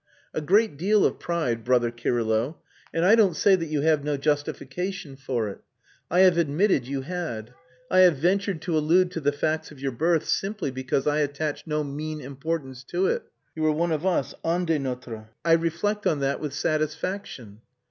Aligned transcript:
"A 0.33 0.41
great 0.41 0.77
deal 0.77 1.05
of 1.05 1.19
pride, 1.19 1.63
brother 1.63 1.91
Kirylo. 1.91 2.55
And 2.91 3.05
I 3.05 3.13
don't 3.13 3.35
say 3.35 3.55
that 3.55 3.67
you 3.67 3.81
have 3.81 4.03
no 4.03 4.17
justification 4.17 5.15
for 5.15 5.47
it. 5.47 5.61
I 6.09 6.21
have 6.21 6.39
admitted 6.39 6.87
you 6.87 7.01
had. 7.01 7.53
I 7.91 7.99
have 7.99 8.17
ventured 8.17 8.63
to 8.63 8.75
allude 8.75 9.11
to 9.11 9.19
the 9.21 9.31
facts 9.31 9.69
of 9.69 9.79
your 9.79 9.91
birth 9.91 10.25
simply 10.25 10.71
because 10.71 11.05
I 11.05 11.19
attach 11.19 11.67
no 11.67 11.83
mean 11.83 12.19
importance 12.19 12.83
to 12.85 13.05
it. 13.05 13.21
You 13.55 13.63
are 13.67 13.71
one 13.71 13.91
of 13.91 14.03
us 14.03 14.33
un 14.43 14.65
des 14.65 14.79
notres. 14.79 15.27
I 15.45 15.53
reflect 15.53 16.07
on 16.07 16.19
that 16.21 16.39
with 16.39 16.53
satisfaction." 16.55 17.59